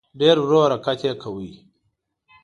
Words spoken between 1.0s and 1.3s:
یې